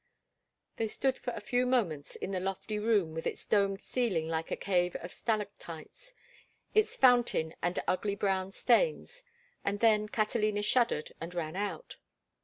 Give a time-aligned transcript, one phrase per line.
[0.77, 4.49] They stood for a few moments in the lofty room with its domed ceiling like
[4.49, 6.15] a cave of stalactites,
[6.73, 9.21] its fountain and ugly brown stains,
[9.63, 11.97] and then Catalina shuddered and ran out.